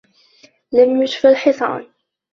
[0.71, 1.87] لم يشفى الحصان.